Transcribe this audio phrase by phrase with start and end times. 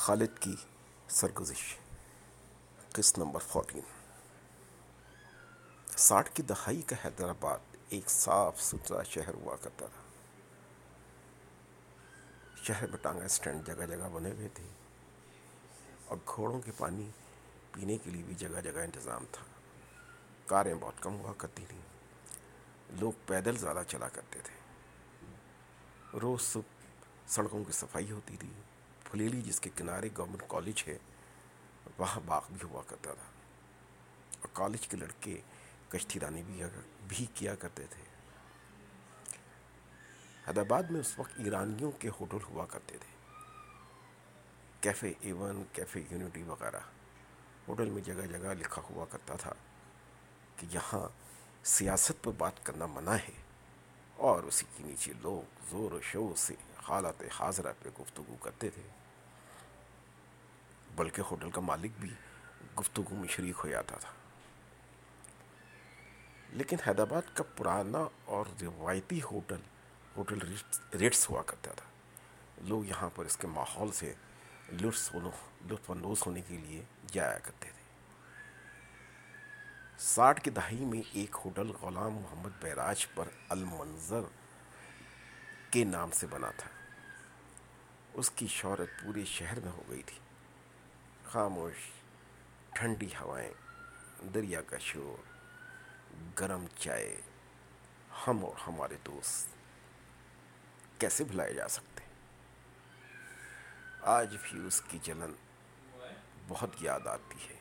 [0.00, 0.56] خالد کی
[1.08, 1.76] سرگزش،
[2.92, 3.80] قسط number fourteen
[5.96, 10.02] ساٹھ کی دہائی کا حیدرآباد ایک صاف ستھرا شہر ہوا کرتا تھا۔
[12.64, 14.64] شہر میں ٹانگا اسٹینڈ جگہ جگہ بنے ہوئے تھے۔
[16.04, 17.10] اور گھوڑوں کے پانی
[17.72, 19.44] پینے کے لیے بھی جگہ جگہ انتظام تھا۔
[20.46, 21.82] کاریں بہت کم ہوا کرتی تھیں۔
[23.00, 24.54] لوگ پیدل زیادہ چلا کرتے تھے۔
[26.18, 26.96] روز صبح
[27.26, 28.50] سڑکوں کی صفائی ہوتی تھی۔
[29.10, 30.98] پھلیلی جس کے کنارے گورنمنٹ کالج ہے،
[31.98, 33.30] وہاں باغ بھی ہوا کرتا تھا۔
[34.40, 35.40] اور کالج کے لڑکے
[35.88, 36.62] کشتی رانی بھی
[37.08, 38.02] بھی کیا کرتے تھے۔
[40.48, 43.16] حیدرآباد میں اس وقت ایرانیوں کے ہوٹل ہوا کرتے تھے۔
[44.80, 46.80] کیفے ایون کیفے یونٹی وغیرہ۔
[47.68, 49.52] ہوٹل میں جگہ جگہ لکھا ہوا کرتا تھا
[50.56, 51.08] کہ یہاں
[51.64, 53.42] سیاست پر بات کرنا منع ہے۔
[54.16, 56.54] اور اسی کے نیچے لوگ زور و شور سے
[56.88, 58.82] حالت حاضرہ پہ گفتگو کرتے تھے۔
[61.00, 62.14] بلکہ ہوٹل کا مالک بھی
[62.80, 64.10] گفتگو میں شریک ہو جاتا تھا۔
[66.48, 69.60] لیکن حیدرآباد کا پرانا اور روایتی ہوٹل
[70.16, 70.38] ہوٹل
[70.94, 71.84] ریٹس ہوا کرتا تھا۔
[72.60, 74.14] لوگ یہاں پر اس کے ماحول سے
[74.72, 75.16] لطف
[75.70, 77.82] لطف اندوز ہونے کے لیے جایا کرتے تھے۔
[79.98, 84.20] ساٹھ کی دہائی میں ایک ہوٹل غلام محمد بیراج پر المنظر
[85.70, 86.70] کے نام سے بنا تھا۔
[88.14, 90.16] اس کی شہرت پورے شہر میں ہو گئی تھی۔
[91.32, 91.74] خاموش،
[92.70, 93.52] ٹھنڈی ہوائیں،
[94.34, 95.22] دریا کا شور،
[96.40, 97.20] گرم چائے،
[98.26, 99.46] ہم اور ہمارے دوست۔
[101.00, 102.04] کیسے بھلائے جا سکتے؟
[104.00, 105.32] آج بھی اس کی جلن
[106.48, 107.58] بہت یاد آتی ہے۔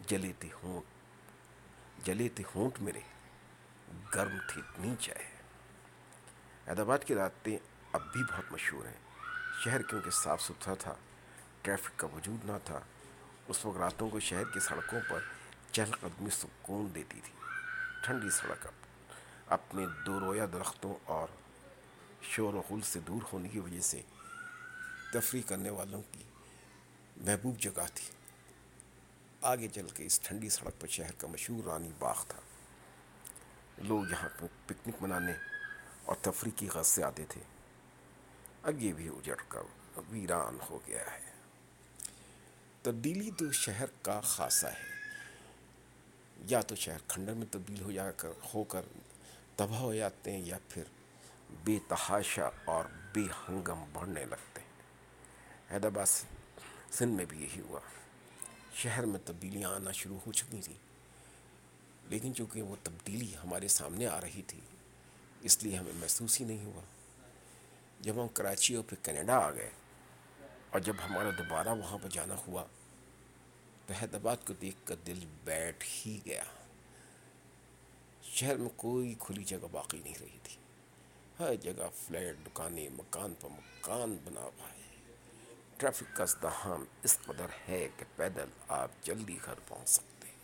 [0.00, 0.84] جلے تھے ہونٹ
[2.06, 3.00] جلے تھے ہونٹ میرے،
[4.14, 5.26] گرم تھی اتنی چائے۔
[6.68, 7.58] حیدرآباد کی راتیں
[7.92, 9.26] اب بھی بہت مشہور ہیں۔
[9.64, 10.94] شہر کیونکہ صاف ستھرا تھا
[11.62, 12.80] ٹریفک کا وجود نہ تھا،
[13.48, 15.20] اس وقت راتوں کو شہر کی سڑکوں پر
[15.72, 17.32] چہل قدمی سکون دیتی تھی۔
[18.04, 18.72] ٹھنڈی سڑک اب
[19.48, 21.28] اپنے دو رویا درختوں اور
[22.22, 24.02] شور و غل سے دور ہونے کی وجہ سے
[25.12, 26.24] تفریح کرنے والوں کی
[27.16, 28.10] محبوب جگہ تھی۔
[29.42, 32.40] آگے چل کے اس ٹھنڈی سڑک پر شہر کا مشہور رانی باغ تھا۔
[33.78, 35.32] لوگ یہاں پہ پکنک منانے
[36.04, 37.40] اور تفریح کی غرض سے آتے تھے۔
[38.62, 39.60] اب یہ بھی اجڑ کر
[40.08, 41.29] ویران ہو گیا ہے۔
[42.82, 44.90] تبدیلی تو شہر کا خاصہ ہے۔
[46.38, 48.82] یا تو شہر کھنڈر میں تبدیل ہو جا کر، ہو کر
[49.56, 50.82] تباہ ہو جاتے ہیں یا پھر
[51.64, 54.68] بے تحاشا اور بے ہنگم بڑھنے لگتے ہیں۔
[55.72, 56.06] حیدرآباد
[56.92, 57.80] سندھ میں بھی یہی ہوا۔
[58.74, 60.76] شہر میں تبدیلیاں آنا شروع ہو چکی تھیں۔
[62.08, 64.60] لیکن چونکہ وہ تبدیلی ہمارے سامنے آ رہی تھی،
[65.40, 66.82] اس لیے ہمیں محسوس ہی نہیں ہوا۔
[68.00, 69.70] جب ہم کراچی اور پھر کینیڈا آ گئے
[70.70, 72.64] اور جب ہمارا دوبارہ وہاں پر جانا ہوا
[73.86, 76.44] تو حیدرآباد کو دیکھ کر دل بیٹھ ہی گیا۔
[78.22, 80.56] شہر میں کوئی کھلی جگہ باقی نہیں رہی تھی۔
[81.38, 85.14] ہر جگہ فلیٹ، دکانیں، مکان پر مکان بنا ہوا ہے۔
[85.76, 90.34] ٹریفک کا ازدحام اس قدر ہے کہ پیدل آپ جلدی گھر پہنچ سکتے ہیں۔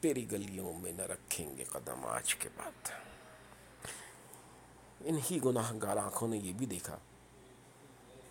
[0.00, 2.88] تیری گلیوں میں نہ رکھیں گے قدم آج کے بعد۔
[5.00, 6.98] انہی گناہ گار آنکھوں نے یہ بھی دیکھا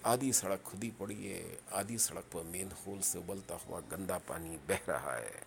[0.03, 4.57] آدھی سڑک کھدی پڑی ہے، آدھی سڑک پر مین ہول سے ابلتا ہوا گندا پانی
[4.67, 5.39] بہہ رہا ہے۔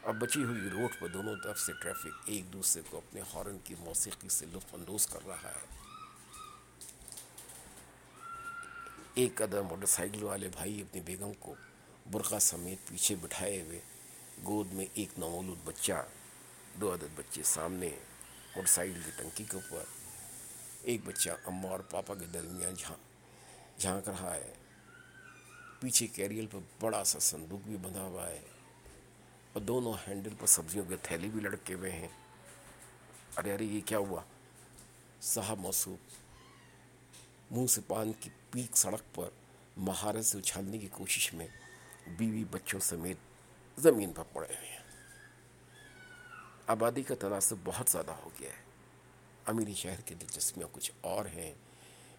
[0.00, 3.74] اور بچی ہوئی روڈ پر دونوں طرف سے ٹریفک ایک دوسرے کو اپنے ہارن کی
[3.78, 5.66] موسیقی سے لطف اندوز کر رہا ہے۔
[9.14, 11.54] ایک قدر موٹر سائیکل والے بھائی اپنی بیگم کو
[12.10, 13.80] برقع سمیت پیچھے بٹھائے ہوئے
[14.44, 16.06] گود میں ایک نومولود بچہ،
[16.80, 17.88] دو عدد بچے سامنے
[18.56, 19.84] موٹر سائیکل کی ٹنکی کے اوپر،
[20.82, 22.96] ایک بچہ اماں اور پاپا کے درمیان جہاں
[23.78, 24.52] جھانک رہا ہے۔
[25.80, 28.40] پیچھے کیریل پر بڑا سا صندوق بھی بندھا ہوا ہے
[29.52, 32.08] اور دونوں ہینڈل پر سبزیوں کے تھیلے بھی لڑکے ہوئے ہیں۔
[33.36, 34.22] ارے ارے، یہ کیا ہوا؟
[35.22, 35.98] صاحب موصوب
[37.50, 39.28] منہ سے پان کی پیک سڑک پر
[39.76, 41.46] مہارت سے اچھالنے کی کوشش میں
[42.06, 43.16] بیوی بچوں سمیت
[43.80, 44.78] زمین پر پڑے ہوئے ہیں۔
[46.66, 48.62] آبادی کا تناسب بہت زیادہ ہو گیا ہے۔
[49.46, 51.54] امیری شہر کی دلچسپیاں کچھ اور ہیں۔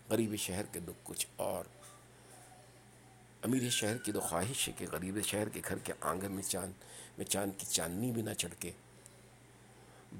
[0.09, 1.65] غریب شہر کے دکھ کچھ اور۔
[3.41, 6.73] امیر شہر کی تو خواہش ہے کہ غریب شہر کے گھر کے آنگن میں چاند
[7.17, 8.71] میں چاند کی چاندنی بھی نہ چڑھکے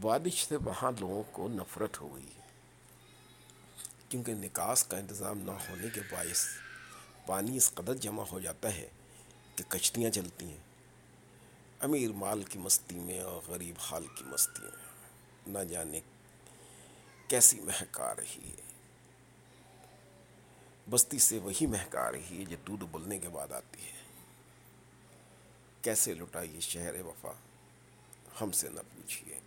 [0.01, 2.41] بارش سے وہاں لوگوں کو نفرت ہو گئی۔ ہے
[4.09, 6.45] کیونکہ نکاس کا انتظام نہ ہونے کے باعث
[7.25, 8.89] پانی اس قدر جمع ہو جاتا ہے
[9.55, 10.63] کہ کشتیاں چلتی ہیں۔
[11.79, 14.89] امیر مال کی مستی میں اور غریب حال کی مستی میں۔
[15.47, 15.99] نہ جانے
[17.27, 18.78] کیسی مہک آ رہی ہے۔
[20.89, 23.91] بستی سے وہی مہک آ رہی ہے جو دودھ بلنے کے بعد آتی ہے۔
[25.81, 27.31] کیسے لٹا یہ شہر وفا؟
[28.41, 29.39] ہم سے نہ پوچھیے۔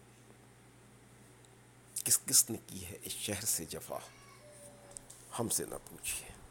[2.04, 3.98] کس کس نے کی ہے اس شہر سے جفا؟
[5.38, 6.41] ہم سے نہ پوچھیے۔